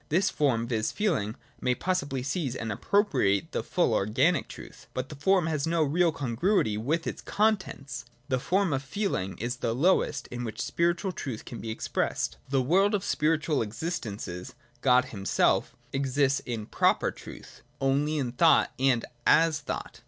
This 0.09 0.31
form, 0.31 0.67
viz. 0.67 0.91
feeling, 0.91 1.35
may 1.61 1.75
possibly 1.75 2.23
seize 2.23 2.55
and 2.55 2.71
appropriate 2.71 3.51
the 3.51 3.61
full 3.61 3.93
organic 3.93 4.47
truth: 4.47 4.87
but 4.95 5.09
the 5.09 5.15
form 5.15 5.45
has 5.45 5.67
no 5.67 5.83
real 5.83 6.11
congruity 6.11 6.75
with 6.75 7.05
its 7.05 7.21
contents. 7.21 8.03
The 8.27 8.39
form 8.39 8.73
of 8.73 8.81
feehng 8.83 9.39
is 9.39 9.57
the 9.57 9.75
lowest 9.75 10.25
in 10.29 10.43
which 10.43 10.59
spiritual 10.59 11.11
truth 11.11 11.45
can 11.45 11.59
be 11.59 11.69
expressed. 11.69 12.37
The 12.49 12.63
VOL. 12.63 12.85
II. 12.85 12.89
D 12.89 12.91
34 12.93 12.93
PRELIMINARY 12.93 12.95
NOTION. 12.95 12.95
[i9 12.95 12.95
world 12.95 12.95
of 12.95 13.03
spiritual 13.03 13.61
existences, 14.41 14.55
God 14.81 15.05
himself, 15.11 15.75
exists 15.93 16.39
in 16.47 16.65
proper 16.65 17.11
truth, 17.11 17.61
only 17.79 18.17
in 18.17 18.31
thought 18.31 18.71
and 18.79 19.05
as 19.27 19.59
thought. 19.59 19.99